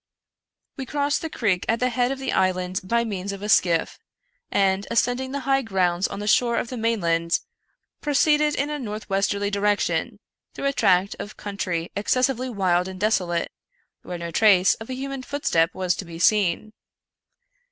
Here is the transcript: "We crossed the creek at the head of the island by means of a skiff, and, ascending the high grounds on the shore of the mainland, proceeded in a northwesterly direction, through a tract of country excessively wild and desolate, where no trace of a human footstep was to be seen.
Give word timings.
"We 0.79 0.87
crossed 0.87 1.21
the 1.21 1.29
creek 1.29 1.63
at 1.69 1.79
the 1.79 1.89
head 1.89 2.11
of 2.11 2.17
the 2.17 2.31
island 2.33 2.79
by 2.83 3.03
means 3.03 3.31
of 3.31 3.43
a 3.43 3.49
skiff, 3.49 3.99
and, 4.49 4.87
ascending 4.89 5.31
the 5.31 5.41
high 5.41 5.61
grounds 5.61 6.07
on 6.07 6.17
the 6.17 6.27
shore 6.27 6.57
of 6.57 6.69
the 6.69 6.75
mainland, 6.77 7.37
proceeded 8.01 8.55
in 8.55 8.71
a 8.71 8.79
northwesterly 8.79 9.51
direction, 9.51 10.19
through 10.55 10.65
a 10.65 10.73
tract 10.73 11.15
of 11.19 11.37
country 11.37 11.91
excessively 11.95 12.49
wild 12.49 12.87
and 12.87 12.99
desolate, 12.99 13.51
where 14.01 14.17
no 14.17 14.31
trace 14.31 14.73
of 14.73 14.89
a 14.89 14.95
human 14.95 15.21
footstep 15.21 15.69
was 15.75 15.93
to 15.97 16.05
be 16.05 16.17
seen. 16.17 16.73